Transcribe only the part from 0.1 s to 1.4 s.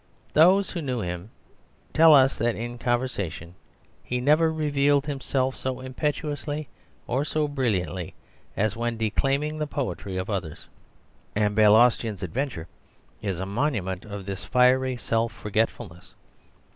Those who knew him